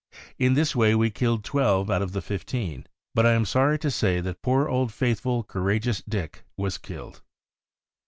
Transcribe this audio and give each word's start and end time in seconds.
In 0.39 0.55
this 0.55 0.75
way 0.75 0.95
we 0.95 1.11
killed 1.11 1.43
twelve 1.43 1.91
out 1.91 2.01
of 2.01 2.11
the 2.11 2.23
fifteen; 2.23 2.87
but 3.13 3.23
I 3.27 3.33
am 3.33 3.45
sorry 3.45 3.77
to 3.77 3.91
say 3.91 4.19
that 4.19 4.41
poor 4.41 4.67
old, 4.67 4.91
faithful, 4.91 5.43
courageous 5.43 6.01
Dick 6.09 6.43
was 6.57 6.79
killed." 6.79 7.21